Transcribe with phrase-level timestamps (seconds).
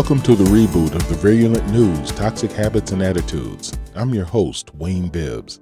[0.00, 3.78] Welcome to the reboot of the Virulent News Toxic Habits and Attitudes.
[3.94, 5.60] I'm your host, Wayne Bibbs.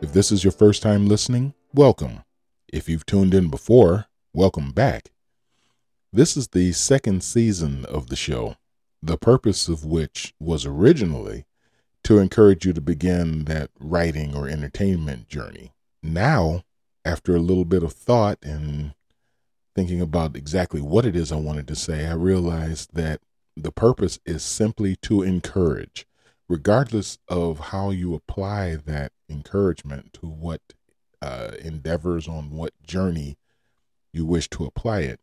[0.00, 2.24] If this is your first time listening, welcome.
[2.66, 5.12] If you've tuned in before, welcome back.
[6.12, 8.56] This is the second season of the show,
[9.00, 11.44] the purpose of which was originally
[12.02, 15.70] to encourage you to begin that writing or entertainment journey.
[16.02, 16.64] Now,
[17.04, 18.94] after a little bit of thought and
[19.76, 23.20] thinking about exactly what it is I wanted to say, I realized that
[23.56, 26.06] the purpose is simply to encourage,
[26.48, 30.60] regardless of how you apply that encouragement to what
[31.22, 33.38] uh, endeavors on what journey
[34.12, 35.20] you wish to apply it.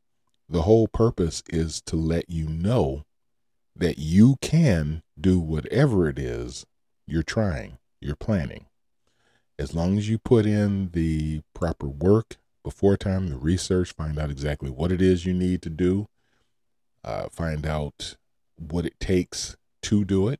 [0.49, 3.05] The whole purpose is to let you know
[3.75, 6.65] that you can do whatever it is
[7.07, 8.65] you're trying, you're planning.
[9.57, 14.31] As long as you put in the proper work before time, the research, find out
[14.31, 16.07] exactly what it is you need to do,
[17.03, 18.15] uh, find out
[18.57, 20.39] what it takes to do it.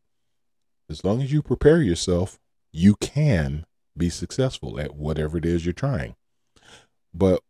[0.90, 2.40] As long as you prepare yourself,
[2.72, 6.16] you can be successful at whatever it is you're trying.
[7.14, 7.42] But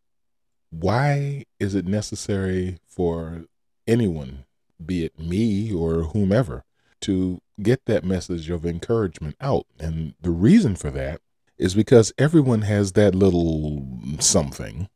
[0.69, 3.45] why is it necessary for
[3.87, 4.45] anyone,
[4.83, 6.63] be it me or whomever,
[7.01, 9.65] to get that message of encouragement out?
[9.79, 11.21] And the reason for that
[11.57, 13.87] is because everyone has that little
[14.19, 14.89] something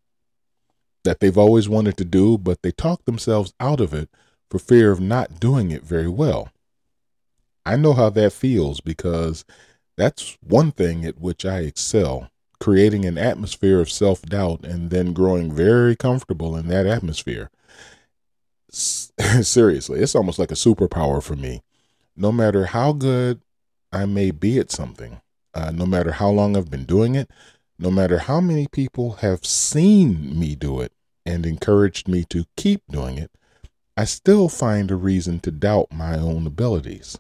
[1.03, 4.09] that they've always wanted to do, but they talk themselves out of it
[4.49, 6.49] for fear of not doing it very well.
[7.65, 9.43] I know how that feels because
[9.97, 15.13] that's one thing at which I excel creating an atmosphere of self doubt and then
[15.13, 17.49] growing very comfortable in that atmosphere.
[18.69, 21.61] Seriously, it's almost like a superpower for me.
[22.15, 23.41] No matter how good
[23.91, 25.21] I may be at something,
[25.53, 27.29] uh, no matter how long I've been doing it,
[27.79, 30.91] no matter how many people have seen me do it
[31.25, 33.31] and encouraged me to keep doing it,
[33.99, 37.17] I still find a reason to doubt my own abilities.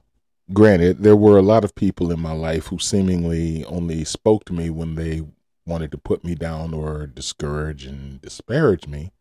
[0.53, 4.53] Granted, there were a lot of people in my life who seemingly only spoke to
[4.53, 5.23] me when they
[5.65, 9.11] wanted to put me down or discourage and disparage me.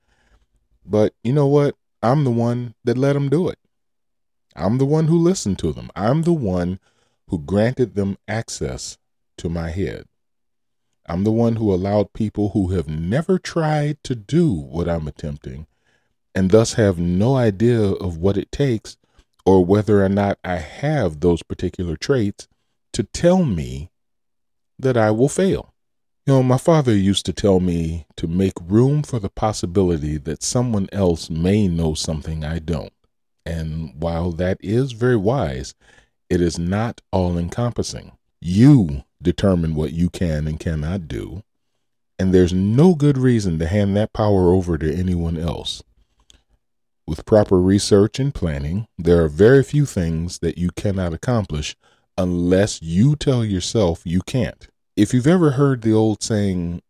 [0.85, 1.77] But you know what?
[2.03, 3.59] I'm the one that let them do it.
[4.55, 5.91] I'm the one who listened to them.
[5.97, 6.79] I'm the one
[7.29, 8.99] who granted them access
[9.39, 10.05] to my head.
[11.07, 15.67] I'm the one who allowed people who have never tried to do what I'm attempting
[16.37, 18.99] and thus have no idea of what it takes
[19.47, 22.47] or whether or not I have those particular traits
[22.93, 23.91] to tell me
[24.79, 25.73] that I will fail.
[26.27, 30.43] You know, my father used to tell me to make room for the possibility that
[30.43, 32.93] someone else may know something I don't.
[33.47, 35.75] And while that is very wise,
[36.29, 38.13] it is not all encompassing.
[38.43, 41.45] You determine what you can and cannot do,
[42.19, 45.83] and there's no good reason to hand that power over to anyone else.
[47.07, 51.77] With proper research and planning, there are very few things that you cannot accomplish
[52.19, 54.69] unless you tell yourself you can't.
[54.97, 56.83] If you've ever heard the old saying,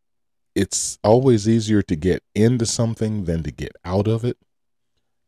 [0.54, 4.38] it's always easier to get into something than to get out of it,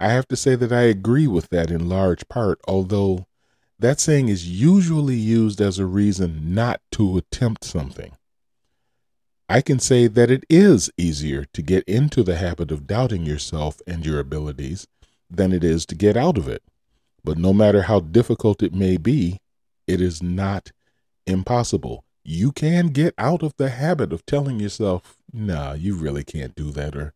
[0.01, 3.27] I have to say that I agree with that in large part, although
[3.79, 8.13] that saying is usually used as a reason not to attempt something.
[9.51, 13.81] I can say that it is easier to get into the habit of doubting yourself
[13.87, 14.87] and your abilities
[15.31, 16.63] than it is to get out of it.
[17.25, 19.41] But no matter how difficult it may be,
[19.87, 20.73] it is not
[21.27, 22.05] impossible.
[22.25, 26.71] You can get out of the habit of telling yourself, nah, you really can't do
[26.73, 27.15] that, or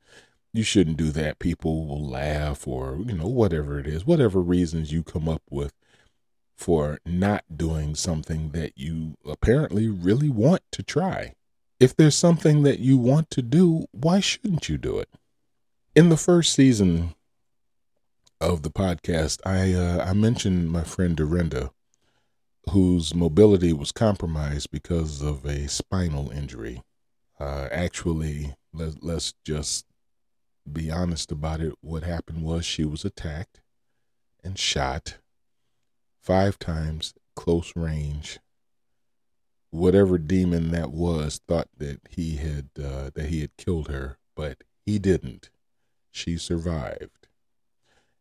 [0.54, 1.38] you shouldn't do that.
[1.38, 5.74] People will laugh, or, you know, whatever it is, whatever reasons you come up with
[6.56, 11.34] for not doing something that you apparently really want to try.
[11.82, 15.08] If there's something that you want to do, why shouldn't you do it?
[15.96, 17.16] In the first season
[18.40, 21.72] of the podcast, I uh, I mentioned my friend Dorinda,
[22.70, 26.84] whose mobility was compromised because of a spinal injury.
[27.40, 29.84] Uh, actually, let, let's just
[30.72, 31.74] be honest about it.
[31.80, 33.60] What happened was she was attacked
[34.44, 35.18] and shot
[36.20, 38.38] five times, close range,
[39.72, 44.58] whatever demon that was thought that he had uh, that he had killed her, but
[44.84, 45.50] he didn't.
[46.12, 47.26] She survived.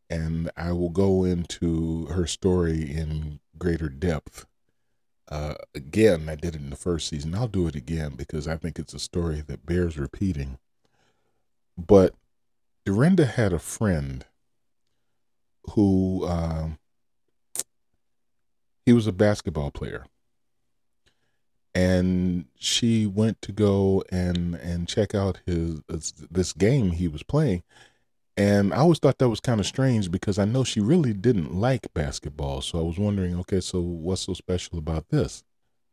[0.09, 4.45] And I will go into her story in greater depth.
[5.29, 7.35] Uh, again, I did it in the first season.
[7.35, 10.57] I'll do it again because I think it's a story that bears repeating.
[11.77, 12.15] But
[12.85, 14.25] Dorinda had a friend
[15.71, 16.79] who um,
[18.85, 20.05] he was a basketball player
[21.73, 25.81] and she went to go and and check out his
[26.31, 27.63] this game he was playing
[28.37, 31.53] And I always thought that was kind of strange because I know she really didn't
[31.55, 32.61] like basketball.
[32.61, 35.43] So I was wondering, okay, so what's so special about this?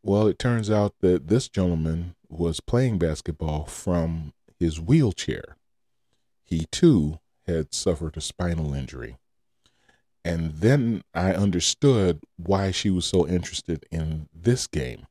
[0.03, 5.57] Well, it turns out that this gentleman was playing basketball from his wheelchair.
[6.45, 9.17] He too had suffered a spinal injury.
[10.23, 15.07] And then I understood why she was so interested in this game.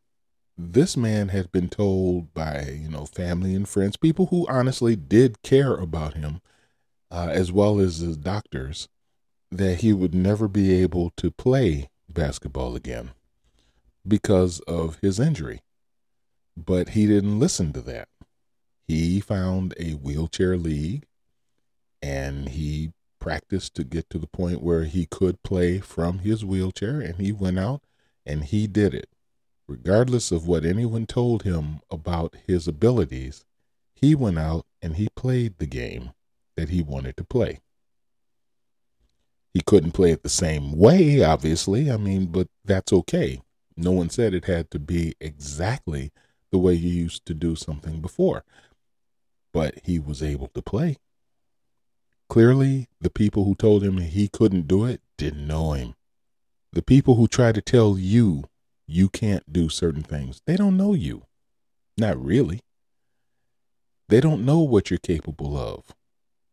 [0.61, 5.41] This man had been told by, you know, family and friends, people who honestly did
[5.43, 6.41] care about him,
[7.13, 8.89] uh, as well as his doctors,
[9.53, 13.13] that he would never be able to play basketball again
[14.07, 15.63] because of his injury.
[16.57, 18.09] But he didn't listen to that.
[18.89, 21.07] He found a wheelchair league
[22.03, 22.91] and he
[23.21, 27.31] practiced to get to the point where he could play from his wheelchair and he
[27.31, 27.83] went out
[28.27, 29.09] and he did it.
[29.69, 33.45] Regardless of what anyone told him about his abilities,
[33.95, 36.13] he went out and he played the game
[36.57, 37.61] that he wanted to play.
[39.53, 41.91] He couldn't play it the same way, obviously.
[41.91, 43.43] I mean, but that's okay.
[43.77, 46.13] No one said it had to be exactly
[46.51, 48.45] the way you used to do something before.
[49.53, 50.97] But he was able to play.
[52.29, 55.95] Clearly, the people who told him he couldn't do it didn't know him.
[56.73, 58.45] The people who try to tell you
[58.89, 61.27] you can't do certain things, they don't know you.
[61.99, 62.61] Not really.
[64.09, 65.95] They don't know what you're capable of.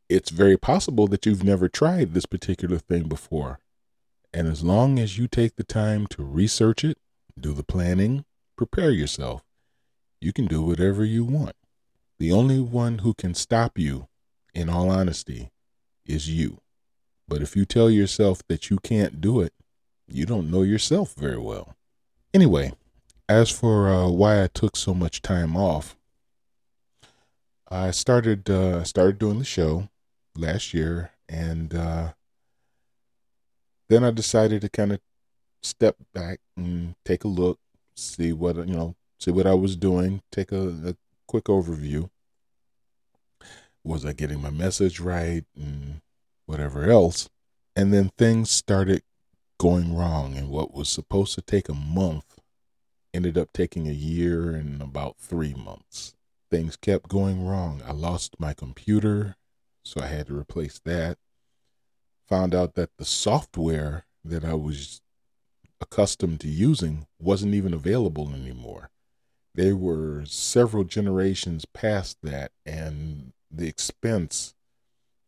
[0.09, 3.59] It's very possible that you've never tried this particular thing before.
[4.33, 6.97] And as long as you take the time to research it,
[7.39, 8.25] do the planning,
[8.57, 9.43] prepare yourself,
[10.19, 11.55] you can do whatever you want.
[12.19, 14.07] The only one who can stop you,
[14.53, 15.51] in all honesty,
[16.05, 16.59] is you.
[17.27, 19.53] But if you tell yourself that you can't do it,
[20.07, 21.75] you don't know yourself very well.
[22.35, 22.73] Anyway,
[23.29, 25.95] as for uh, why I took so much time off,
[27.71, 29.87] I started uh, started doing the show
[30.35, 32.11] last year, and uh,
[33.87, 34.99] then I decided to kind of
[35.63, 37.57] step back and take a look,
[37.95, 40.95] see what you know, see what I was doing, take a, a
[41.27, 42.09] quick overview.
[43.81, 46.01] Was I getting my message right, and
[46.47, 47.29] whatever else.
[47.77, 49.03] And then things started
[49.57, 52.24] going wrong, and what was supposed to take a month
[53.15, 56.15] ended up taking a year and about three months.
[56.51, 57.81] Things kept going wrong.
[57.85, 59.35] I lost my computer,
[59.83, 61.17] so I had to replace that.
[62.27, 65.01] Found out that the software that I was
[65.81, 68.89] accustomed to using wasn't even available anymore.
[69.53, 74.55] They were several generations past that, and the expense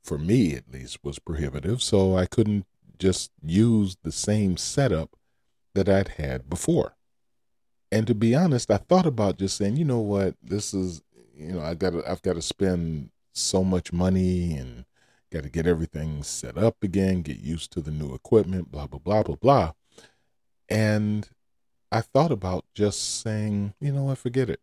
[0.08, 1.84] for me at least, was prohibitive.
[1.84, 2.66] So I couldn't
[2.98, 5.18] just use the same setup
[5.76, 6.96] that I'd had before.
[7.92, 11.02] And to be honest, I thought about just saying, you know what, this is,
[11.36, 14.86] you know, I got to, I've got to spend so much money and
[15.32, 19.00] got to get everything set up again, get used to the new equipment, blah blah
[19.00, 19.72] blah blah blah.
[20.70, 21.30] And
[21.92, 24.60] I thought about just saying, you know what, forget it.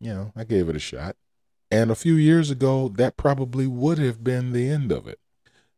[0.00, 1.16] You know, I gave it a shot.
[1.70, 5.20] And a few years ago, that probably would have been the end of it.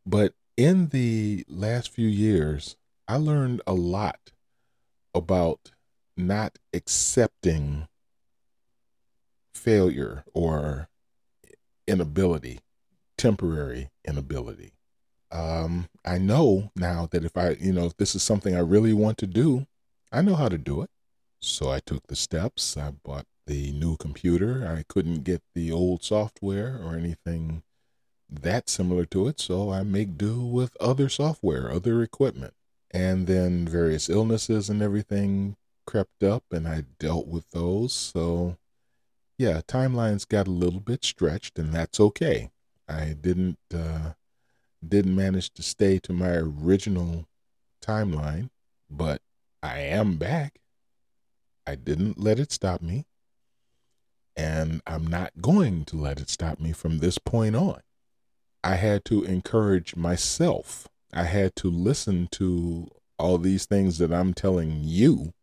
[0.06, 2.76] But in the last few years,
[3.08, 4.32] I learned a lot
[5.14, 5.72] about
[6.20, 7.88] not accepting
[9.54, 10.88] failure or
[11.86, 12.60] inability,
[13.18, 14.72] temporary inability.
[15.32, 18.92] Um, I know now that if I, you know, if this is something I really
[18.92, 19.66] want to do,
[20.12, 20.90] I know how to do it.
[21.40, 22.76] So I took the steps.
[22.76, 24.66] I bought the new computer.
[24.66, 27.62] I couldn't get the old software or anything
[28.30, 32.54] that similar to it, so I make do with other software, other equipment.
[32.92, 35.56] And then various illnesses and everything
[35.90, 37.92] crept up, and I dealt with those.
[37.92, 38.56] So,
[39.36, 42.50] yeah, timelines got a little bit stretched, and that's okay.
[42.88, 44.12] I didn't uh,
[44.86, 47.26] didn't manage to stay to my original
[47.84, 48.50] timeline,
[48.88, 49.20] but
[49.62, 50.60] I am back.
[51.66, 53.06] I didn't let it stop me.
[54.36, 57.80] And I'm not going to let it stop me from this point on.
[58.62, 60.88] I had to encourage myself.
[61.12, 65.34] I had to listen to all these things that I'm telling you,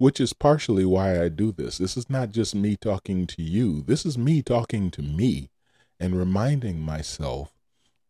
[0.00, 1.78] which is partially why I do this.
[1.78, 5.50] This is not just me talking to you, this is me talking to me
[6.00, 7.52] and reminding myself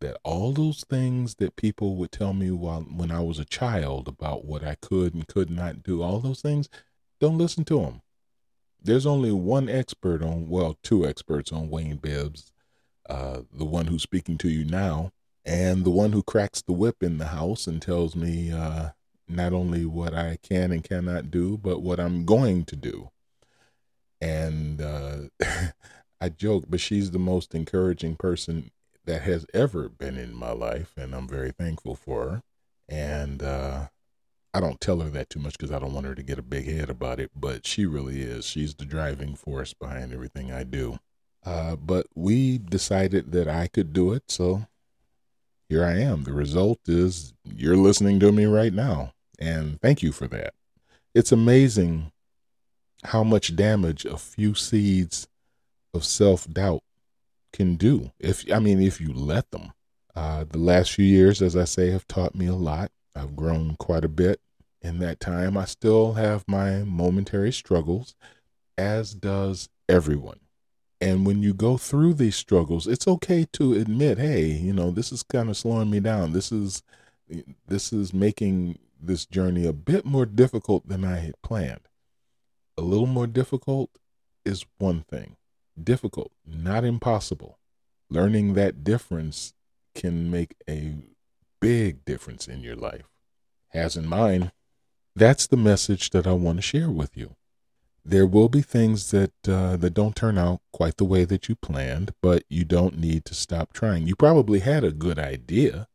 [0.00, 4.09] that all those things that people would tell me while when I was a child
[4.09, 6.70] about what I could and could not do, all those things,
[7.20, 8.02] don't listen to them
[8.82, 12.52] there's only one expert on, well, two experts on Wayne Bibbs,
[13.09, 15.12] uh, the one who's speaking to you now,
[15.44, 18.90] and the one who cracks the whip in the house and tells me uh,
[19.31, 23.11] not only what I can and cannot do, but what I'm going to do.
[24.21, 25.19] And uh,
[26.21, 28.71] I joke, but she's the most encouraging person
[29.07, 32.43] that has ever been in my life, and I'm very thankful for her.
[32.89, 33.87] And uh,
[34.53, 36.43] I don't tell her that too much because I don't want her to get a
[36.43, 38.45] big head about it, but she really is.
[38.45, 40.99] She's the driving force behind everything I do.
[41.45, 44.67] Uh, but we decided that I could do it, so
[45.69, 46.25] here I am.
[46.25, 50.54] The result is you're listening to me right now, and thank you for that.
[51.14, 52.12] It's amazing
[53.04, 55.26] how much damage a few seeds
[55.94, 56.82] of self doubt
[57.52, 58.12] can do.
[58.18, 59.73] If I mean, if you let them.
[60.14, 62.90] Uh, the last few years, as I say, have taught me a lot.
[63.14, 64.40] I've grown quite a bit
[64.82, 65.56] in that time.
[65.56, 68.14] I still have my momentary struggles,
[68.76, 70.40] as does everyone.
[71.00, 75.12] And when you go through these struggles, it's okay to admit, hey, you know, this
[75.12, 76.32] is kind of slowing me down.
[76.32, 76.82] This is
[77.68, 81.88] this is making this journey a bit more difficult than I had planned.
[82.76, 83.90] A little more difficult
[84.45, 85.37] is one thing.
[85.83, 87.59] Difficult, not impossible.
[88.09, 89.54] Learning that difference
[89.95, 90.95] can make a
[91.61, 93.09] big difference in your life.
[93.69, 94.52] Has in mine.
[95.14, 97.37] That's the message that I want to share with you.
[98.04, 101.54] There will be things that uh, that don't turn out quite the way that you
[101.54, 104.07] planned, but you don't need to stop trying.
[104.07, 105.87] You probably had a good idea.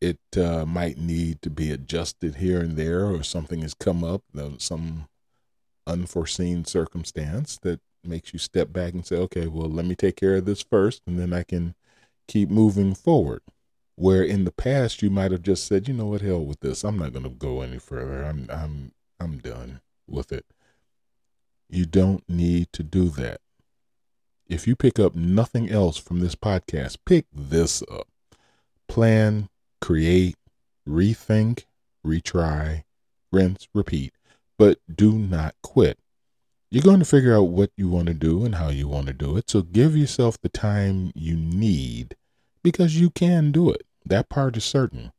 [0.00, 4.22] It uh, might need to be adjusted here and there, or something has come up,
[4.58, 5.08] some
[5.86, 10.36] unforeseen circumstance that makes you step back and say, okay, well, let me take care
[10.36, 11.74] of this first, and then I can
[12.28, 13.42] keep moving forward.
[13.94, 16.84] Where in the past you might have just said, you know what, hell with this.
[16.84, 18.24] I'm not going to go any further.
[18.24, 20.44] I'm I'm I'm done with it.
[21.70, 23.40] You don't need to do that.
[24.46, 28.06] If you pick up nothing else from this podcast, pick this up.
[28.86, 29.48] Plan,
[29.80, 30.36] create,
[30.88, 31.64] rethink,
[32.04, 32.84] retry,
[33.32, 34.12] rinse, repeat,
[34.58, 35.98] but do not quit.
[36.70, 39.12] You're going to figure out what you want to do and how you want to
[39.12, 39.48] do it.
[39.48, 42.16] So give yourself the time you need
[42.62, 43.86] because you can do it.
[44.04, 45.12] That part is certain.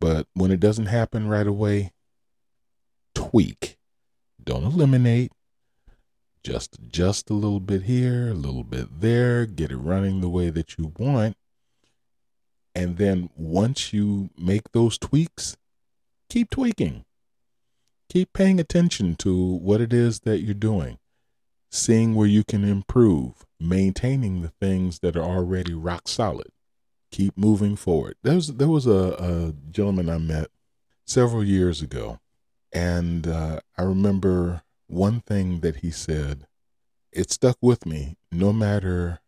[0.00, 1.92] But when it doesn't happen right away,
[3.14, 3.78] tweak.
[4.42, 5.32] Don't eliminate.
[6.42, 10.50] Just adjust a little bit here, a little bit there, get it running the way
[10.50, 11.36] that you want.
[12.74, 15.56] And then once you make those tweaks,
[16.28, 17.04] keep tweaking.
[18.08, 20.98] Keep paying attention to what it is that you're doing,
[21.70, 26.48] seeing where you can improve, maintaining the things that are already rock solid
[27.10, 28.16] keep moving forward.
[28.22, 30.48] There was there was a, a gentleman I met
[31.04, 32.20] several years ago,
[32.72, 36.46] and uh, I remember one thing that he said.
[37.10, 38.16] It stuck with me.
[38.30, 39.20] No matter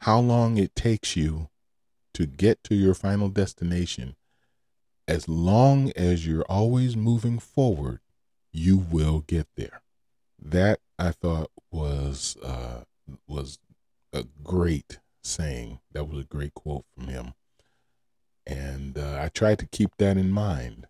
[0.00, 1.48] how long it takes you
[2.14, 4.16] to get to your final destination,
[5.08, 8.00] as long as you're always moving forward,
[8.52, 9.82] you will get there.
[10.40, 12.84] That I thought was uh,
[13.26, 13.58] was
[14.12, 15.80] a great saying.
[15.92, 17.34] That was a great quote from him.
[18.46, 20.86] And uh, I tried to keep that in mind.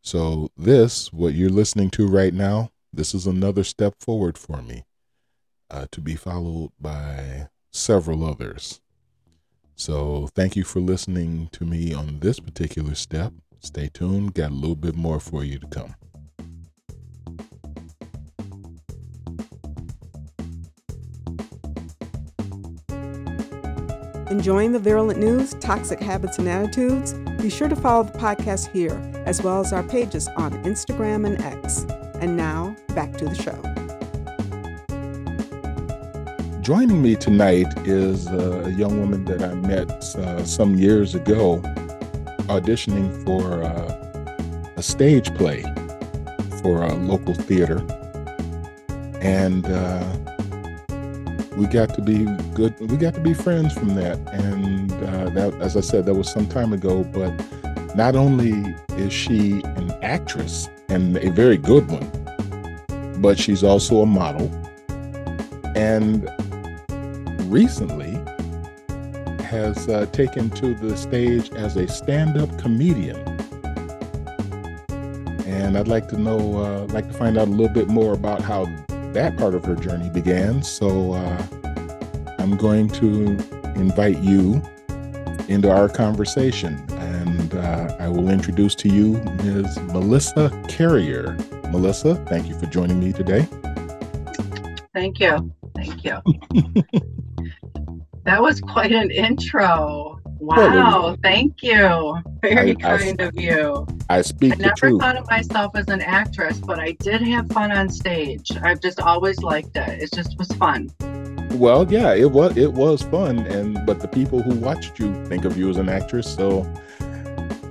[0.00, 4.84] So, this, what you're listening to right now, this is another step forward for me
[5.70, 8.80] uh, to be followed by several others.
[9.74, 13.32] So, thank you for listening to me on this particular step.
[13.60, 15.94] Stay tuned, got a little bit more for you to come.
[24.30, 27.12] Enjoying the virulent news, toxic habits, and attitudes?
[27.40, 31.40] Be sure to follow the podcast here, as well as our pages on Instagram and
[31.42, 31.84] X.
[32.14, 33.71] And now, back to the show.
[36.62, 41.56] Joining me tonight is a young woman that I met uh, some years ago
[42.46, 45.62] auditioning for uh, a stage play
[46.62, 47.78] for a local theater.
[49.20, 50.06] And uh,
[51.56, 52.78] we got to be good.
[52.78, 56.30] We got to be friends from that, and uh, that, as I said, that was
[56.30, 57.02] some time ago.
[57.02, 57.44] But
[57.96, 64.06] not only is she an actress and a very good one, but she's also a
[64.06, 64.48] model,
[65.74, 66.28] and
[67.52, 68.12] recently
[69.42, 73.18] has uh, taken to the stage as a stand-up comedian.
[75.46, 78.40] And I'd like to know, uh, like to find out a little bit more about
[78.40, 78.64] how
[79.12, 80.62] that part of her journey began.
[80.62, 81.46] So uh,
[82.38, 83.36] I'm going to
[83.76, 84.62] invite you
[85.48, 89.78] into our conversation, and uh, I will introduce to you Ms.
[89.92, 91.36] Melissa Carrier.
[91.70, 93.46] Melissa, thank you for joining me today.
[94.94, 95.52] Thank you.
[95.74, 96.22] Thank you.
[98.24, 100.18] that was quite an intro.
[100.38, 102.16] Wow, thank you.
[102.40, 103.86] Very I, kind I, of you.
[104.10, 107.70] I speak I never thought of myself as an actress, but I did have fun
[107.70, 108.50] on stage.
[108.62, 110.02] I've just always liked it.
[110.02, 110.90] It just was fun.
[111.52, 115.44] Well, yeah, it was it was fun, and but the people who watched you think
[115.44, 116.66] of you as an actress, so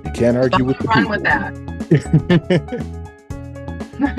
[0.04, 1.10] you can't argue with the run people.
[1.10, 1.54] with that.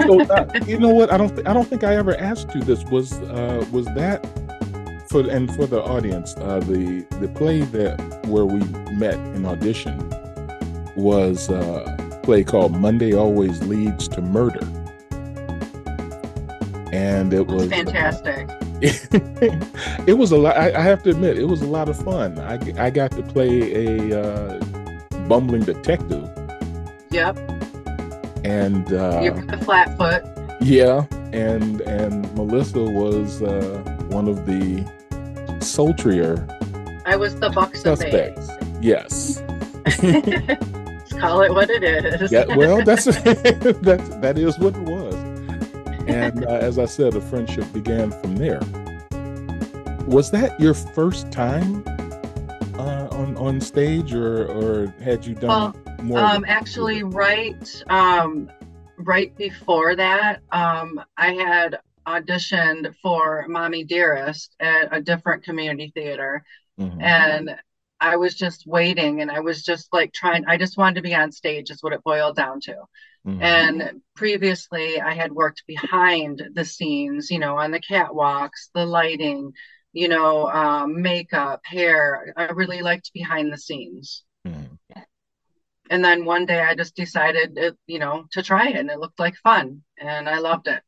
[0.06, 1.12] so, uh, you know what?
[1.12, 2.84] I don't th- I don't think I ever asked you this.
[2.86, 4.24] Was uh, was that
[5.13, 6.36] for and for the audience?
[6.38, 8.60] Uh, the the play that where we
[8.98, 9.96] met in audition
[10.96, 14.65] was uh, a play called Monday Always Leads to Murder,
[16.91, 18.50] and it was fantastic.
[18.82, 20.58] it was a lot.
[20.58, 22.39] I, I, have to admit, it was a lot of fun.
[22.39, 24.60] I, I got to play a uh,
[25.27, 26.27] bumbling detective.
[27.12, 27.38] Yep.
[28.43, 30.25] And uh, you the flat foot.
[30.60, 34.84] Yeah, and and Melissa was uh, one of the
[35.63, 36.48] sultrier.
[37.05, 38.50] I was the buck suspects.
[38.82, 39.41] Yes.
[40.03, 42.32] Let's call it what it is.
[42.32, 42.46] yeah.
[42.55, 44.17] Well, that's that.
[44.22, 45.34] That is what it was
[46.08, 48.60] and uh, as I said, a friendship began from there.
[50.08, 51.84] Was that your first time
[52.77, 56.20] uh, on on stage, or or had you done well, more?
[56.20, 58.51] Um, actually, right um,
[58.98, 66.43] right before that, um, I had auditioned for Mommy Dearest at a different community theater,
[66.79, 67.01] mm-hmm.
[67.01, 67.55] and
[68.00, 70.46] I was just waiting, and I was just like trying.
[70.46, 72.75] I just wanted to be on stage, is what it boiled down to.
[73.25, 73.42] Mm-hmm.
[73.42, 79.53] And previously, I had worked behind the scenes, you know, on the catwalks, the lighting,
[79.94, 82.33] you know, um, makeup, hair.
[82.35, 84.24] I really liked behind the scenes.
[84.46, 84.75] Mm-hmm.
[85.89, 89.00] And then one day I just decided, it, you know, to try it, and it
[89.00, 90.81] looked like fun, and I loved it.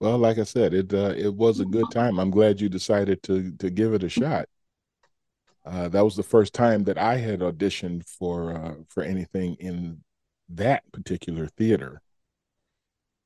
[0.00, 2.18] Well, like I said, it uh, it was a good time.
[2.18, 4.48] I'm glad you decided to to give it a shot.
[5.64, 10.02] Uh, that was the first time that I had auditioned for uh, for anything in
[10.48, 12.00] that particular theater.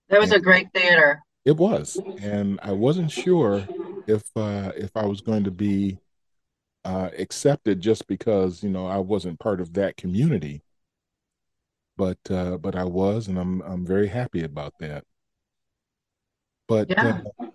[0.09, 1.23] That was and a great theater.
[1.45, 3.69] It was, and I wasn't sure
[4.09, 5.99] if uh, if I was going to be
[6.85, 10.63] uh, accepted just because you know I wasn't part of that community.
[11.97, 15.05] But uh, but I was, and I'm I'm very happy about that.
[16.69, 17.21] But yeah.
[17.41, 17.47] Uh,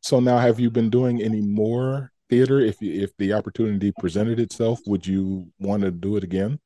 [0.00, 2.60] so now, have you been doing any more theater?
[2.60, 6.58] If you, if the opportunity presented itself, would you want to do it again?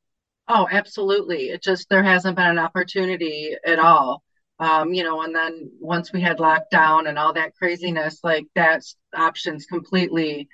[0.48, 1.50] Oh, absolutely.
[1.50, 4.22] It just there hasn't been an opportunity at all.
[4.60, 8.82] Um, you know, and then once we had lockdown and all that craziness, like that
[9.14, 10.48] options completely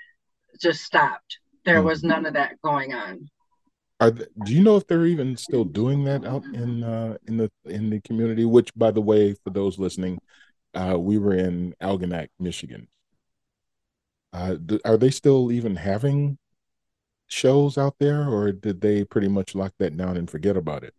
[0.61, 1.39] just stopped.
[1.65, 1.87] There mm-hmm.
[1.87, 3.31] was none of that going on.
[4.01, 7.89] Do you know if they're even still doing that out in uh, in the in
[7.89, 8.45] the community?
[8.45, 10.19] Which, by the way, for those listening,
[10.75, 12.89] uh, we were in Algonac, Michigan.
[14.33, 16.39] Uh, are they still even having
[17.29, 20.95] shows out there, or did they pretty much lock that down and forget about it?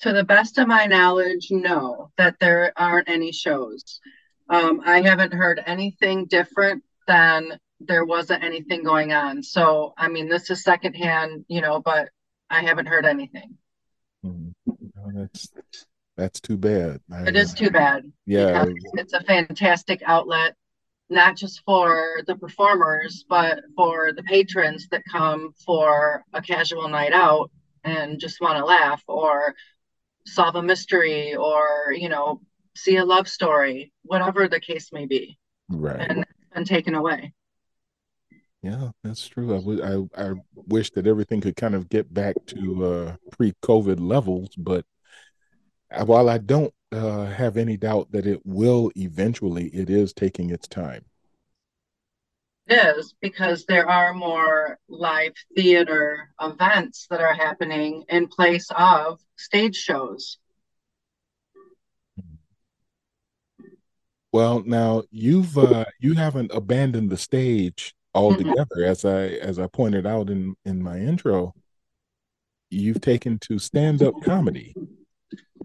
[0.00, 4.00] To the best of my knowledge, no, that there aren't any shows.
[4.48, 9.42] Um, I haven't heard anything different than there wasn't anything going on.
[9.42, 12.10] So, I mean, this is secondhand, you know, but
[12.48, 13.56] I haven't heard anything.
[14.24, 15.18] Mm-hmm.
[15.18, 15.48] that's
[16.16, 17.00] that's too bad.
[17.12, 18.10] I, it is too bad.
[18.26, 20.54] Yeah, it's a fantastic outlet
[21.12, 27.12] not just for the performers, but for the patrons that come for a casual night
[27.12, 27.50] out
[27.84, 29.54] and just want to laugh or
[30.26, 32.40] solve a mystery or, you know,
[32.74, 35.38] see a love story, whatever the case may be.
[35.68, 36.00] Right.
[36.00, 37.32] And, and taken away.
[38.62, 39.54] Yeah, that's true.
[39.54, 43.52] I, w- I, I wish that everything could kind of get back to uh, pre
[43.62, 44.86] COVID levels, but
[46.04, 49.68] while I don't uh, have any doubt that it will eventually.
[49.68, 51.04] It is taking its time.
[52.66, 59.20] It is because there are more live theater events that are happening in place of
[59.36, 60.38] stage shows.
[64.32, 68.90] Well, now you've uh, you haven't abandoned the stage altogether, mm-hmm.
[68.90, 71.54] as I as I pointed out in in my intro.
[72.70, 74.74] You've taken to stand up comedy.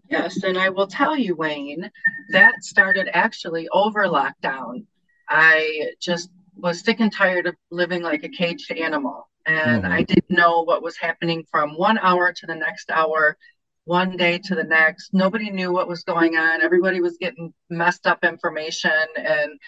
[0.09, 1.91] Yes, and I will tell you, Wayne,
[2.31, 4.85] that started actually over lockdown.
[5.27, 9.27] I just was sick and tired of living like a caged animal.
[9.45, 9.91] And mm-hmm.
[9.91, 13.37] I didn't know what was happening from one hour to the next hour,
[13.85, 15.13] one day to the next.
[15.13, 16.61] Nobody knew what was going on.
[16.61, 18.91] Everybody was getting messed up information.
[19.15, 19.59] And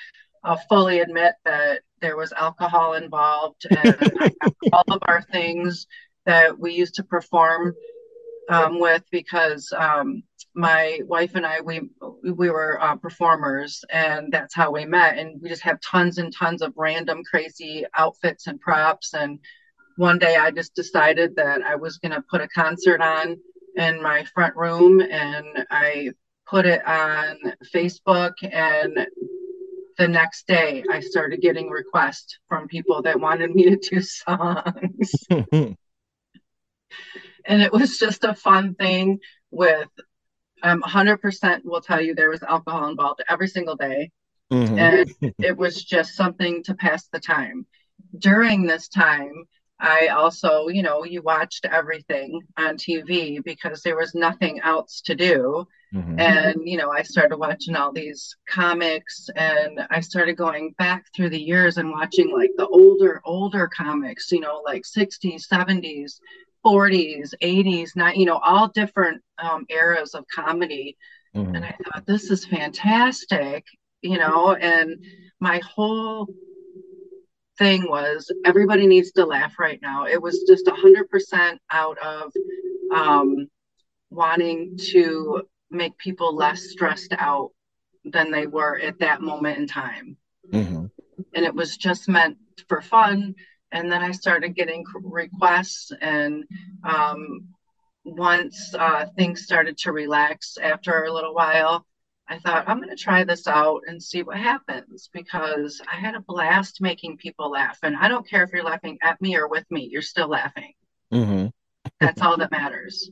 [0.44, 4.34] I'll fully admit that there was alcohol involved and
[4.74, 5.88] all of our things
[6.26, 7.76] that we used to perform
[8.50, 10.24] um, with because um,
[10.56, 11.82] my wife and I we
[12.24, 16.34] we were uh, performers and that's how we met and we just have tons and
[16.36, 19.40] tons of random crazy outfits and props and
[19.98, 23.38] one day I just decided that I was going to put a concert on
[23.76, 26.12] in my front room and I
[26.48, 27.38] put it on
[27.74, 29.08] Facebook and
[29.98, 35.12] the next day I started getting requests from people that wanted me to do songs.
[37.46, 39.20] and it was just a fun thing
[39.52, 39.90] with
[40.64, 44.12] um 100% will tell you there was alcohol involved every single day.
[44.52, 44.80] Mm-hmm.
[44.80, 47.66] And it was just something to pass the time.
[48.18, 49.46] During this time,
[49.80, 55.16] I also, you know, you watched everything on TV because there was nothing else to
[55.16, 55.66] do.
[55.94, 56.20] Mm-hmm.
[56.20, 61.30] And, you know, I started watching all these comics and I started going back through
[61.30, 66.20] the years and watching like the older, older comics, you know, like 60s, 70s,
[66.66, 70.98] 40s, 80s, not, you know, all different um, eras of comedy.
[71.36, 71.56] Mm-hmm.
[71.56, 73.66] And I thought, this is fantastic,
[74.02, 75.04] you know, and
[75.40, 76.28] my whole
[77.58, 80.06] thing was everybody needs to laugh right now.
[80.06, 82.32] It was just 100% out of
[82.92, 83.48] um,
[84.10, 87.52] wanting to make people less stressed out
[88.06, 90.18] than they were at that moment in time.
[90.52, 90.86] Mm-hmm.
[91.34, 93.36] And it was just meant for fun.
[93.72, 95.92] And then I started getting requests.
[96.02, 96.46] And
[96.84, 97.50] um,
[98.04, 101.86] once uh, things started to relax after a little while,
[102.28, 106.14] I thought, I'm going to try this out and see what happens because I had
[106.14, 107.80] a blast making people laugh.
[107.82, 110.74] And I don't care if you're laughing at me or with me, you're still laughing.
[111.12, 111.48] Mm-hmm.
[112.00, 113.10] That's all that matters.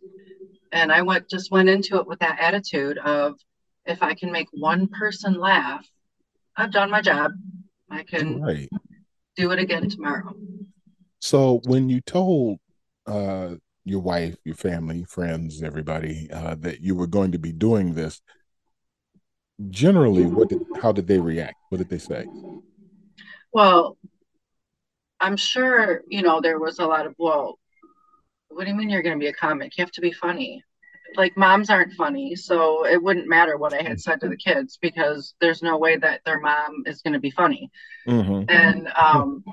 [0.71, 3.35] And I went just went into it with that attitude of
[3.85, 5.87] if I can make one person laugh,
[6.55, 7.31] I've done my job.
[7.89, 8.69] I can right.
[9.35, 10.35] do it again tomorrow.
[11.19, 12.59] So when you told
[13.05, 17.93] uh, your wife, your family, friends, everybody uh, that you were going to be doing
[17.93, 18.21] this,
[19.69, 21.55] generally what did how did they react?
[21.69, 22.25] What did they say?
[23.51, 23.97] Well
[25.19, 27.57] i'm sure you know there was a lot of well
[28.49, 29.77] what do you mean you're going to be a comic?
[29.77, 30.63] You have to be funny.
[31.15, 34.77] Like moms aren't funny so it wouldn't matter what i had said to the kids
[34.81, 37.69] because there's no way that their mom is going to be funny.
[38.07, 38.49] Mm-hmm.
[38.49, 39.43] and um,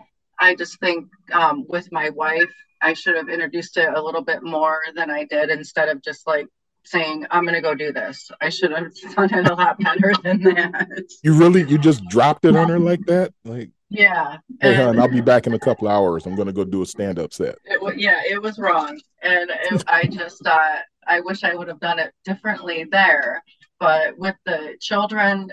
[0.45, 4.43] i just think um, with my wife i should have introduced it a little bit
[4.43, 6.47] more than i did instead of just like
[6.85, 8.31] saying i'm going to go do this.
[8.41, 11.05] I should have done it a lot better than that.
[11.23, 13.33] You really you just dropped it on her like that?
[13.45, 14.39] Like yeah.
[14.61, 16.27] hey hon i'll be back in a couple hours.
[16.27, 17.57] I'm going to go do a stand-up set.
[17.65, 19.01] It, yeah it was wrong.
[19.23, 20.77] And it, i just uh
[21.07, 23.43] i wish i would have done it differently there.
[23.81, 25.53] But with the children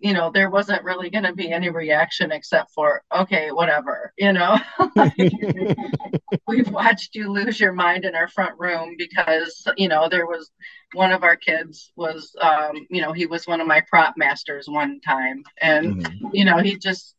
[0.00, 4.32] you know, there wasn't really going to be any reaction except for, okay, whatever, you
[4.32, 4.58] know.
[6.46, 10.50] We've watched you lose your mind in our front room because, you know, there was
[10.94, 14.68] one of our kids was, um, you know, he was one of my prop masters
[14.68, 15.42] one time.
[15.60, 16.28] And, mm-hmm.
[16.32, 17.14] you know, he just,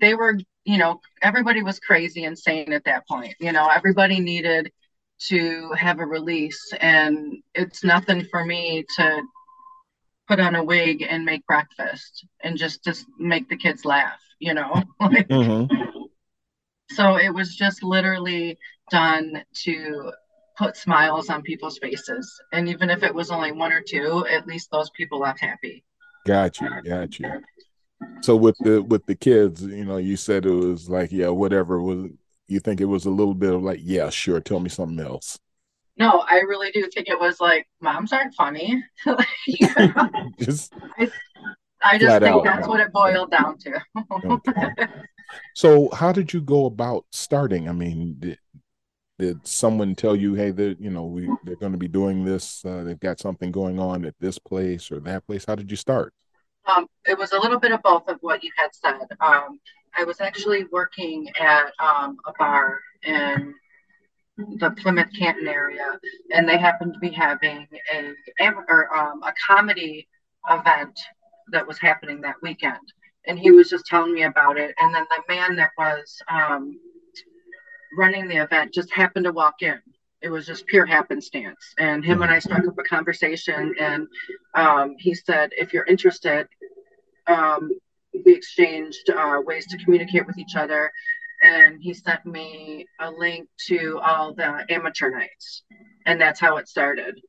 [0.00, 3.34] they were, you know, everybody was crazy insane at that point.
[3.40, 4.70] You know, everybody needed
[5.28, 6.72] to have a release.
[6.80, 9.22] And it's nothing for me to
[10.26, 14.54] put on a wig and make breakfast and just just make the kids laugh you
[14.54, 14.82] know?
[15.00, 16.04] Mm-hmm.
[16.90, 18.58] so it was just literally
[18.90, 20.12] done to
[20.56, 22.40] put smiles on people's faces.
[22.52, 25.84] And even if it was only one or two at least those people left happy.
[26.26, 27.30] Got you got you.
[28.22, 31.80] So with the with the kids you know you said it was like yeah whatever
[31.80, 32.10] was
[32.48, 35.38] you think it was a little bit of like yeah sure tell me something else
[35.96, 38.82] no, I really do think it was like moms aren't funny.
[40.38, 41.10] just I,
[41.82, 42.44] I just think out.
[42.44, 43.80] that's what it boiled down to.
[44.24, 44.70] okay.
[45.56, 47.68] So, how did you go about starting?
[47.68, 48.38] I mean, did,
[49.18, 52.64] did someone tell you, "Hey, they you know, we they're going to be doing this.
[52.64, 55.76] Uh, they've got something going on at this place or that place." How did you
[55.76, 56.12] start?
[56.66, 59.08] Um, it was a little bit of both of what you had said.
[59.20, 59.58] Um,
[59.96, 63.54] I was actually working at um, a bar in
[64.36, 65.98] the Plymouth Canton area,
[66.32, 68.12] and they happened to be having a
[68.68, 70.08] or, um, a comedy
[70.50, 70.98] event
[71.52, 72.92] that was happening that weekend.
[73.26, 74.74] And he was just telling me about it.
[74.78, 76.78] And then the man that was um,
[77.96, 79.80] running the event just happened to walk in.
[80.20, 81.74] It was just pure happenstance.
[81.78, 84.06] And him and I struck up a conversation, and
[84.54, 86.48] um, he said, "If you're interested."
[87.26, 87.70] Um,
[88.24, 90.90] we exchanged uh, ways to communicate with each other
[91.44, 95.62] and he sent me a link to all the amateur nights
[96.06, 97.20] and that's how it started.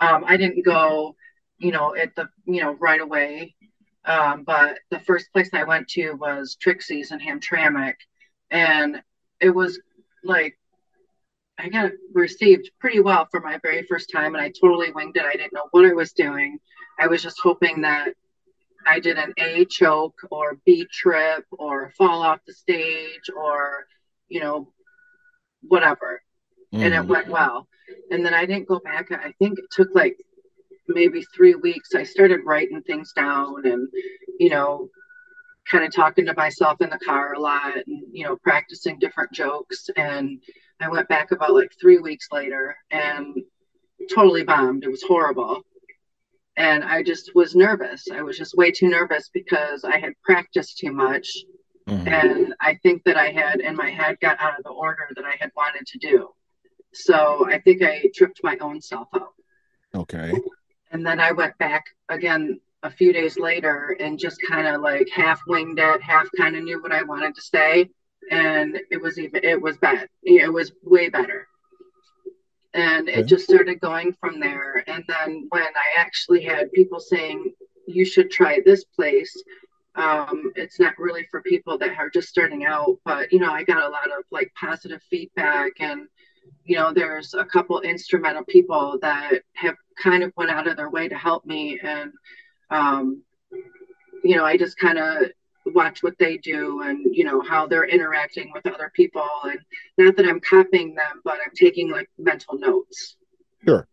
[0.00, 1.16] Um, i didn't go
[1.58, 3.54] you know at the you know right away
[4.04, 7.94] um, but the first place i went to was trixie's in hamtramck
[8.50, 9.02] and
[9.40, 9.80] it was
[10.22, 10.56] like
[11.58, 15.24] i got received pretty well for my very first time and i totally winged it.
[15.24, 16.58] I didn't know what i was doing.
[17.00, 18.14] I was just hoping that
[18.88, 23.86] I did an A choke or B trip or fall off the stage or,
[24.28, 24.72] you know,
[25.62, 26.22] whatever.
[26.74, 26.84] Mm.
[26.84, 27.10] And it mm-hmm.
[27.10, 27.68] went well.
[28.10, 29.12] And then I didn't go back.
[29.12, 30.16] I think it took like
[30.88, 31.94] maybe three weeks.
[31.94, 33.88] I started writing things down and,
[34.38, 34.88] you know,
[35.70, 39.32] kind of talking to myself in the car a lot and, you know, practicing different
[39.32, 39.90] jokes.
[39.96, 40.42] And
[40.80, 43.36] I went back about like three weeks later and
[44.14, 44.84] totally bombed.
[44.84, 45.62] It was horrible.
[46.58, 48.10] And I just was nervous.
[48.12, 51.28] I was just way too nervous because I had practiced too much.
[51.88, 52.08] Mm-hmm.
[52.08, 55.24] And I think that I had in my head got out of the order that
[55.24, 56.30] I had wanted to do.
[56.92, 59.32] So I think I tripped my own self up.
[59.94, 60.32] Okay.
[60.90, 65.08] And then I went back again a few days later and just kind of like
[65.14, 67.88] half winged it, half kind of knew what I wanted to say.
[68.32, 70.08] And it was even, it was bad.
[70.24, 71.46] It was way better.
[72.74, 74.84] And it just started going from there.
[74.86, 77.52] And then when I actually had people saying,
[77.86, 79.32] you should try this place,
[79.94, 83.64] um, it's not really for people that are just starting out, but you know, I
[83.64, 85.72] got a lot of like positive feedback.
[85.80, 86.06] And
[86.64, 90.90] you know, there's a couple instrumental people that have kind of went out of their
[90.90, 91.80] way to help me.
[91.82, 92.12] And
[92.70, 93.22] um,
[94.22, 95.30] you know, I just kind of
[95.74, 99.28] watch what they do and you know how they're interacting with other people.
[99.44, 99.60] And
[99.96, 103.16] not that i'm copying them but i'm taking like mental notes.
[103.64, 103.86] Sure.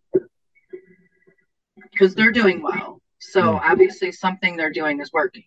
[1.92, 3.02] Because they're doing well.
[3.20, 3.62] So yeah.
[3.64, 5.44] obviously something they're doing is working.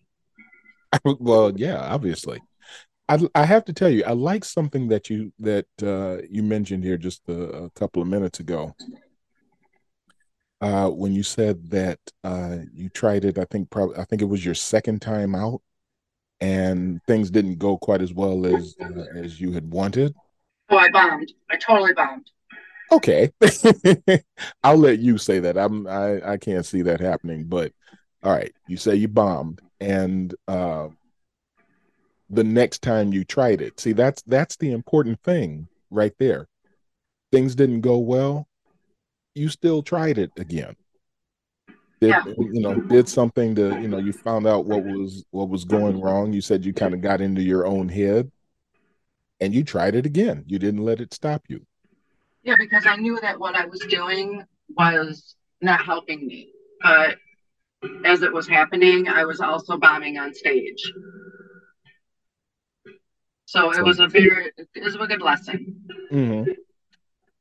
[1.05, 2.41] Well yeah obviously.
[3.11, 6.85] I, I have to tell you i like something that you that uh, you mentioned
[6.85, 8.75] here just a, a couple of minutes ago.
[10.61, 13.39] Uh, when you said that uh, you tried it.
[13.39, 15.63] I think probably I think it was your second time out,
[16.41, 20.15] and things didn't go quite as well as uh, as you had wanted.
[20.71, 21.33] Oh, I bombed.
[21.51, 22.31] I totally bombed.
[22.91, 23.31] Okay,
[24.63, 25.59] I'll let you say that.
[25.59, 27.73] I'm I I can't see that happening, but
[28.23, 28.53] all right.
[28.67, 30.89] You say you bombed, and uh,
[32.31, 36.47] the next time you tried it, see that's that's the important thing right there.
[37.31, 38.49] Things didn't go well
[39.39, 40.75] you still tried it again.
[42.01, 42.25] Did, yeah.
[42.27, 46.01] you know did something to you know you found out what was what was going
[46.01, 46.33] wrong.
[46.33, 48.31] You said you kind of got into your own head
[49.41, 50.45] and you tried it again.
[50.47, 51.67] You didn't let it stop you.
[52.43, 54.43] Yeah because i knew that what i was doing
[54.77, 57.19] was not helping me but
[58.05, 60.93] as it was happening i was also bombing on stage.
[63.45, 66.51] So it was a very it was a good lesson mm-hmm.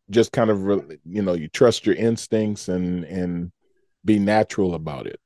[0.09, 0.59] Just kind of
[1.05, 3.51] you know you trust your instincts and and
[4.07, 5.19] be natural about it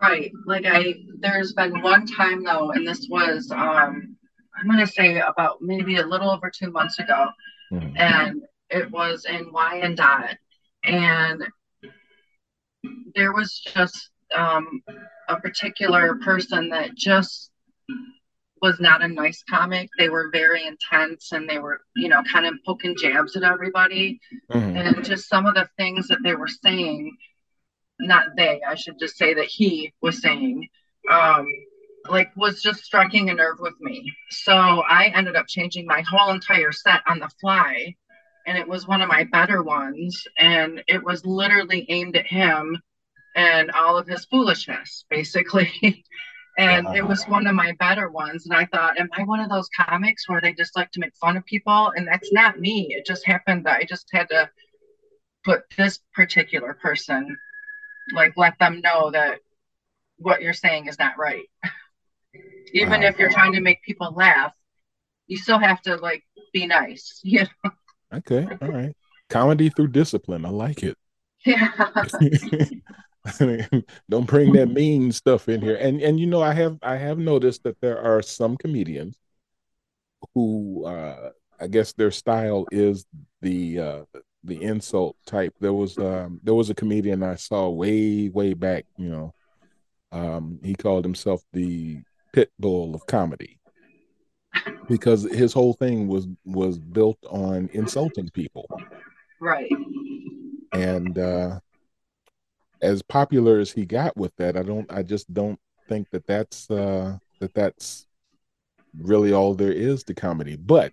[0.00, 4.16] right like i there's been one time though and this was um
[4.56, 7.26] i'm going to say about maybe a little over two months ago
[7.70, 7.96] mm-hmm.
[7.96, 10.38] and it was in Wyandotte
[10.82, 11.44] and
[13.14, 14.82] there was just um,
[15.28, 17.50] a particular person that just
[18.60, 19.88] was not a nice comic.
[19.98, 24.20] They were very intense and they were, you know, kind of poking jabs at everybody.
[24.50, 24.76] Mm-hmm.
[24.76, 27.16] And just some of the things that they were saying,
[28.02, 30.68] not they, I should just say that he was saying,
[31.10, 31.46] um,
[32.08, 34.12] like was just striking a nerve with me.
[34.30, 37.94] So I ended up changing my whole entire set on the fly.
[38.46, 40.24] And it was one of my better ones.
[40.36, 42.76] And it was literally aimed at him
[43.36, 46.04] and all of his foolishness, basically.
[46.58, 49.48] and it was one of my better ones and i thought am i one of
[49.48, 52.88] those comics where they just like to make fun of people and that's not me
[52.90, 54.48] it just happened that i just had to
[55.44, 57.36] put this particular person
[58.14, 59.38] like let them know that
[60.18, 61.44] what you're saying is not right.
[62.74, 63.06] Even wow.
[63.06, 64.52] if you're trying to make people laugh
[65.32, 67.70] you still have to like be nice you know?
[68.14, 68.94] Okay all right.
[69.28, 70.96] Comedy through discipline i like it.
[71.44, 71.70] Yeah.
[74.10, 75.76] Don't bring that mean stuff in here.
[75.76, 79.16] And and you know, I have I have noticed that there are some comedians
[80.34, 83.06] who uh I guess their style is
[83.40, 84.04] the uh
[84.44, 85.54] the insult type.
[85.60, 89.34] There was um there was a comedian I saw way, way back, you know.
[90.10, 92.00] Um he called himself the
[92.32, 93.58] pit bull of comedy.
[94.88, 98.68] Because his whole thing was was built on insulting people.
[99.40, 99.70] Right.
[100.72, 101.60] And uh
[102.82, 106.68] as popular as he got with that, I don't, I just don't think that that's
[106.70, 108.06] uh, that that's
[108.98, 110.56] really all there is to comedy.
[110.56, 110.92] But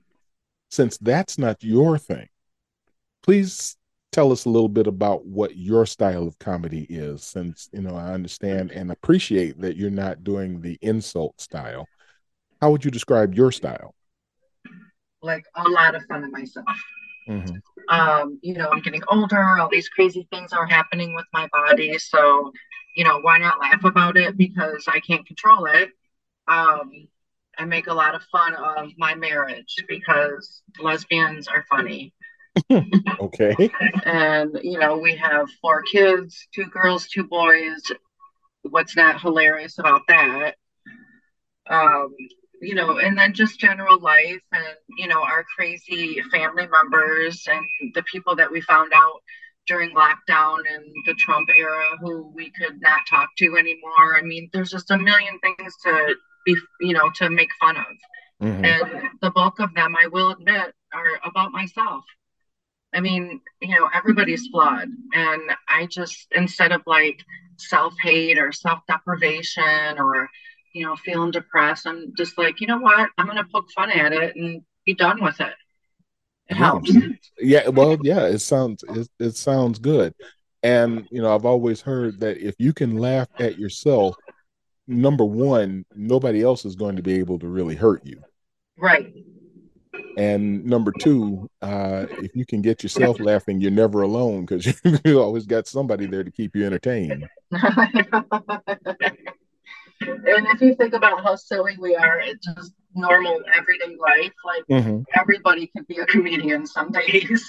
[0.70, 2.30] since that's not your thing,
[3.24, 3.78] please
[4.12, 7.24] tell us a little bit about what your style of comedy is.
[7.24, 11.88] Since you know, I understand and appreciate that you're not doing the insult style.
[12.62, 13.94] How would you describe your style?
[15.22, 16.66] Like a lot of fun of myself.
[17.30, 17.56] Mm-hmm.
[17.90, 21.98] Um, you know, I'm getting older, all these crazy things are happening with my body.
[22.00, 22.52] So,
[22.96, 25.90] you know, why not laugh about it because I can't control it?
[26.48, 27.08] Um,
[27.58, 32.14] I make a lot of fun of my marriage because lesbians are funny.
[33.20, 33.70] okay.
[34.06, 37.82] and, you know, we have four kids two girls, two boys.
[38.64, 40.56] What's not hilarious about that?
[41.70, 42.16] um,
[42.62, 44.64] you know, and then just general life and,
[44.98, 49.22] you know, our crazy family members and the people that we found out
[49.68, 54.18] during lockdown and the Trump era who we could not talk to anymore.
[54.18, 57.86] I mean, there's just a million things to be, you know, to make fun of.
[58.42, 58.66] Mm-hmm.
[58.66, 62.04] And the bulk of them, I will admit, are about myself.
[62.94, 64.90] I mean, you know, everybody's flawed.
[65.14, 67.24] And I just, instead of like
[67.58, 70.30] self hate or self deprivation or,
[70.74, 73.10] you know, feeling depressed, I'm just like, you know what?
[73.18, 75.54] I'm going to poke fun at it and be done with it.
[76.50, 76.92] It helps.
[77.42, 77.70] Yeah.
[77.70, 80.14] Well, yeah, it sounds, it, it sounds good.
[80.62, 84.18] And, you know, I've always heard that if you can laugh at yourself,
[84.86, 88.22] number one, nobody else is going to be able to really hurt you.
[88.78, 89.14] Right.
[90.18, 95.22] And number two, uh, if you can get yourself laughing, you're never alone because you
[95.22, 97.28] always got somebody there to keep you entertained.
[97.52, 97.62] and
[100.02, 104.34] if you think about how silly we are, it's just normal everyday life.
[104.44, 105.02] Like mm-hmm.
[105.16, 107.48] everybody can be a comedian some days.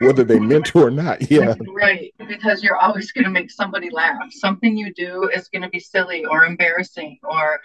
[0.00, 1.54] Whether they meant to or not, yeah.
[1.68, 4.32] Right, because you're always going to make somebody laugh.
[4.32, 7.60] Something you do is going to be silly or embarrassing or,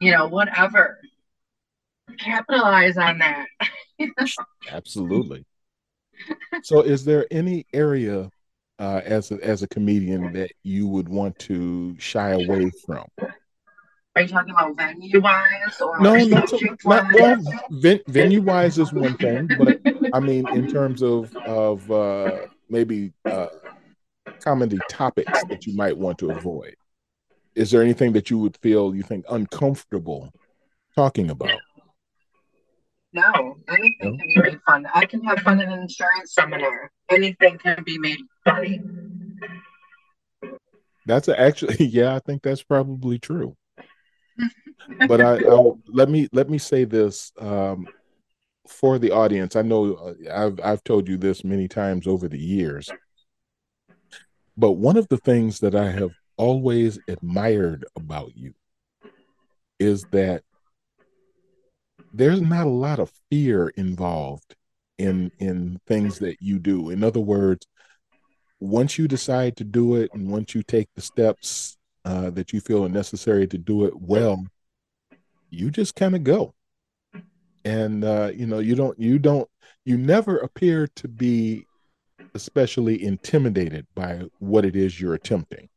[0.00, 0.98] you know, whatever
[2.18, 3.46] capitalize on that.
[4.70, 5.44] Absolutely.
[6.62, 8.30] So, is there any area
[8.78, 13.04] uh, as a, as a comedian that you would want to shy away from?
[14.16, 16.14] Are you talking about venue wise or no?
[16.14, 16.52] Not,
[16.84, 19.80] not well, ven- venue wise is one thing, but
[20.12, 22.38] I mean in terms of of uh,
[22.70, 23.48] maybe uh,
[24.40, 26.76] comedy topics that you might want to avoid.
[27.56, 30.30] Is there anything that you would feel you think uncomfortable
[30.94, 31.60] talking about?
[33.14, 34.86] No, anything can be made fun.
[34.92, 36.90] I can have fun in an insurance seminar.
[37.08, 38.80] Anything can be made funny.
[41.06, 43.56] That's actually, yeah, I think that's probably true.
[45.06, 47.86] but I, I, let me let me say this um,
[48.68, 49.54] for the audience.
[49.54, 52.90] I know uh, I've I've told you this many times over the years,
[54.56, 58.54] but one of the things that I have always admired about you
[59.78, 60.42] is that
[62.14, 64.54] there's not a lot of fear involved
[64.98, 66.90] in in things that you do.
[66.90, 67.66] In other words
[68.60, 72.60] once you decide to do it and once you take the steps uh, that you
[72.60, 74.42] feel are necessary to do it well
[75.50, 76.54] you just kind of go.
[77.64, 79.48] And uh, you know you don't you don't
[79.84, 81.66] you never appear to be
[82.34, 85.68] especially intimidated by what it is you're attempting.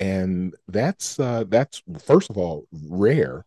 [0.00, 3.44] And that's uh, that's first of all rare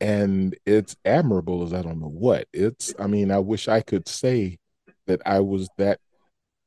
[0.00, 2.46] and it's admirable as I don't know what.
[2.52, 4.58] It's I mean, I wish I could say
[5.06, 6.00] that I was that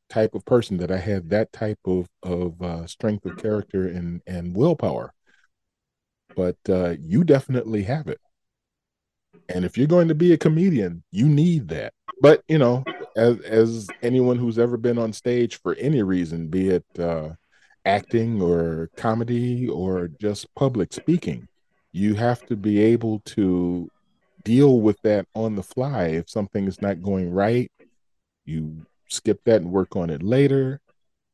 [0.10, 4.22] type of person that I had that type of of uh, strength of character and
[4.28, 5.14] and willpower.
[6.36, 8.20] But uh, you definitely have it.
[9.50, 11.94] And if you're going to be a comedian, you need that.
[12.22, 12.84] But you know,
[13.16, 17.30] as as anyone who's ever been on stage for any reason, be it uh,
[17.86, 21.48] acting or comedy or just public speaking,
[21.92, 23.90] you have to be able to
[24.44, 26.06] deal with that on the fly.
[26.06, 27.72] If something is not going right,
[28.46, 30.80] you skip that and work on it later.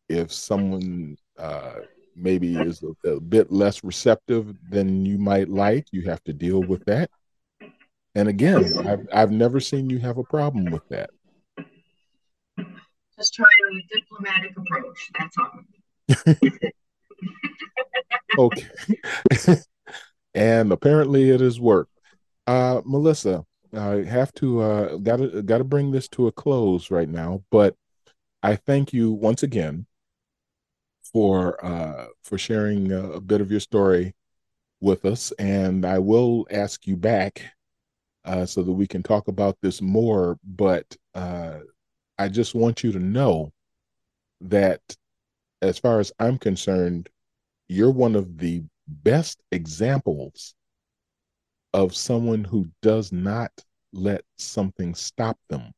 [0.10, 1.76] If someone uh,
[2.16, 6.64] maybe is a, a, bit less receptive than you might like, you have to deal
[6.64, 7.10] with that.
[8.16, 11.12] And again, I've, I've never seen you have a problem with that.
[13.16, 15.12] Just trying a diplomatic approach.
[15.20, 15.60] That's all.
[18.46, 19.62] okay.
[20.34, 21.92] and apparently it has worked.
[22.46, 27.44] Uh, Melissa, I have to uh, gotta gotta bring this to a close right now,
[27.52, 27.76] but
[28.42, 29.86] I thank you once again
[31.12, 34.14] for uh, for sharing a bit of your story
[34.80, 37.44] with us, and I will ask you back
[38.26, 40.38] uh, so that we can talk about this more.
[40.44, 41.60] But uh,
[42.18, 43.52] I just want you to know
[44.42, 44.82] that,
[45.62, 47.10] as far as I'm concerned,
[47.68, 50.56] you're one of the best examples
[51.74, 53.52] of someone who does not
[53.94, 55.72] let something stop them.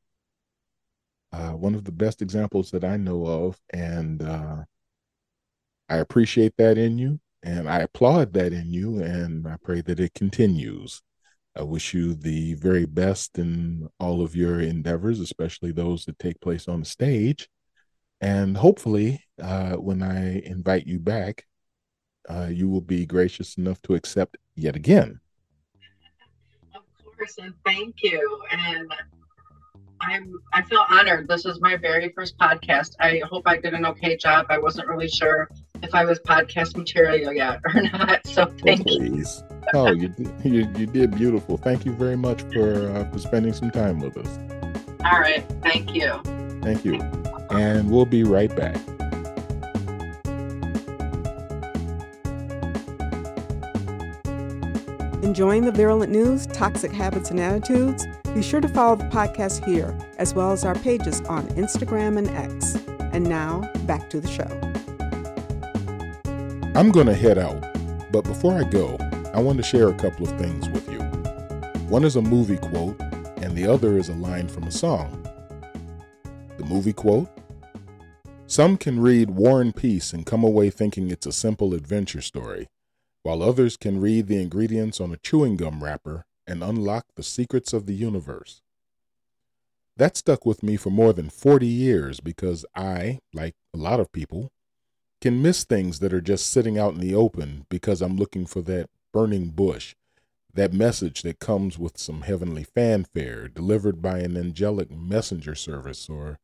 [1.32, 4.64] Uh, one of the best examples that I know of, and uh,
[5.88, 10.00] I appreciate that in you, and I applaud that in you, and I pray that
[10.00, 11.02] it continues.
[11.56, 16.40] I wish you the very best in all of your endeavors, especially those that take
[16.42, 17.50] place on the stage.
[18.22, 21.46] And hopefully, uh, when I invite you back,
[22.28, 25.20] uh, you will be gracious enough to accept yet again.
[26.76, 28.42] Of course, and thank you.
[28.52, 28.94] And
[30.02, 31.28] I'm I feel honored.
[31.28, 32.96] This is my very first podcast.
[33.00, 34.48] I hope I did an okay job.
[34.50, 35.50] I wasn't really sure
[35.84, 38.26] if I was podcast material yet or not.
[38.26, 39.44] So thank oh, please.
[39.50, 39.58] you.
[39.74, 40.14] oh, you,
[40.44, 41.58] you you did beautiful.
[41.58, 44.40] Thank you very much for uh, for spending some time with us.
[45.06, 45.46] All right.
[45.62, 46.20] Thank you.
[46.62, 47.02] Thank you.
[47.50, 48.78] And we'll be right back.
[55.30, 58.08] Enjoying the virulent news, toxic habits, and attitudes?
[58.34, 62.28] Be sure to follow the podcast here, as well as our pages on Instagram and
[62.30, 62.74] X.
[63.14, 64.50] And now, back to the show.
[66.76, 67.62] I'm going to head out,
[68.12, 68.98] but before I go,
[69.32, 70.98] I want to share a couple of things with you.
[71.90, 73.00] One is a movie quote,
[73.38, 75.28] and the other is a line from a song.
[76.58, 77.30] The movie quote
[78.48, 82.68] Some can read War and Peace and come away thinking it's a simple adventure story
[83.24, 87.74] while others can read the ingredients on a chewing gum wrapper and unlock the secrets
[87.74, 88.62] of the universe.
[89.98, 94.12] That stuck with me for more than 40 years because I, like a lot of
[94.12, 94.52] people,
[95.22, 98.62] can miss things that are just sitting out in the open because I'm looking for
[98.62, 99.96] that burning bush,
[100.54, 106.40] that message that comes with some heavenly fanfare delivered by an angelic messenger service or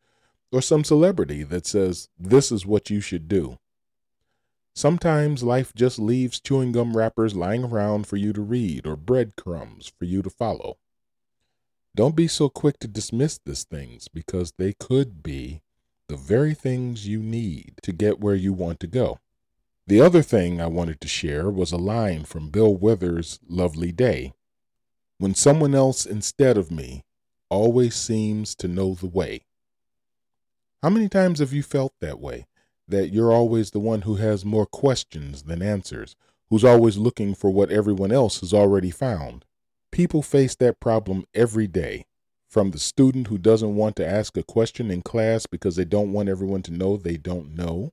[0.52, 3.58] or some celebrity that says this is what you should do.
[4.76, 9.94] Sometimes life just leaves chewing gum wrappers lying around for you to read or breadcrumbs
[9.98, 10.78] for you to follow.
[11.96, 15.62] Don't be so quick to dismiss these things because they could be
[16.10, 19.20] the very things you need to get where you want to go.
[19.88, 24.34] The other thing I wanted to share was a line from Bill Withers' Lovely Day.
[25.20, 27.06] When someone else instead of me
[27.50, 29.46] always seems to know the way.
[30.84, 32.46] How many times have you felt that way?
[32.88, 36.16] That you're always the one who has more questions than answers,
[36.50, 39.46] who's always looking for what everyone else has already found.
[39.92, 42.06] People face that problem every day,
[42.48, 46.14] from the student who doesn't want to ask a question in class because they don't
[46.14, 47.92] want everyone to know they don't know,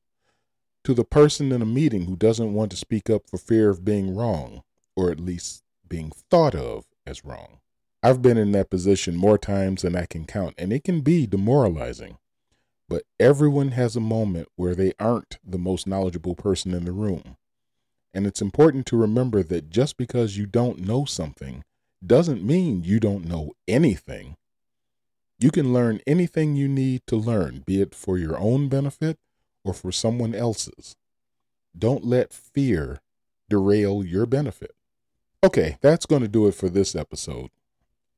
[0.85, 3.85] to the person in a meeting who doesn't want to speak up for fear of
[3.85, 4.63] being wrong,
[4.97, 7.61] or at least being thought of as wrong.
[8.03, 11.27] I've been in that position more times than I can count, and it can be
[11.27, 12.19] demoralizing.
[12.93, 17.39] But everyone has a moment where they aren't the most knowledgeable person in the room.
[18.13, 21.65] And it's important to remember that just because you don't know something
[22.07, 24.37] doesn't mean you don't know anything.
[25.39, 29.19] You can learn anything you need to learn, be it for your own benefit
[29.65, 30.95] or for someone else's.
[31.75, 33.01] Don't let fear
[33.49, 34.75] derail your benefit.
[35.43, 37.49] Okay, that's going to do it for this episode.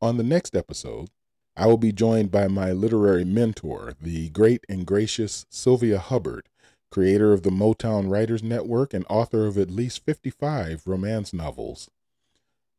[0.02, 1.10] On the next episode,
[1.56, 6.48] I will be joined by my literary mentor, the great and gracious Sylvia Hubbard,
[6.90, 11.88] creator of the Motown Writers Network and author of at least 55 romance novels.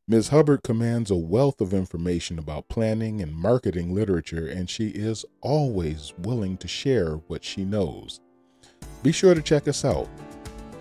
[0.07, 0.27] Ms.
[0.27, 6.13] Hubbard commands a wealth of information about planning and marketing literature, and she is always
[6.17, 8.19] willing to share what she knows.
[9.01, 10.09] Be sure to check us out.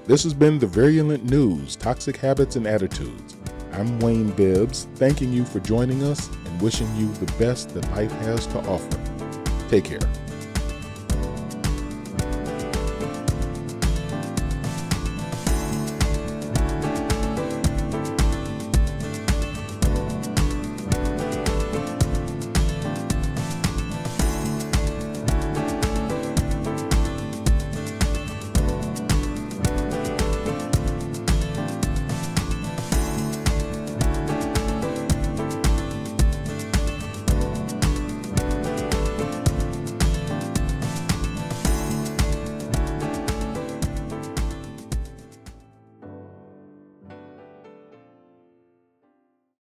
[0.05, 3.37] This has been the Virulent News Toxic Habits and Attitudes.
[3.77, 8.13] I'm Wayne Bibbs, thanking you for joining us and wishing you the best that life
[8.21, 9.69] has to offer.
[9.69, 10.24] Take care.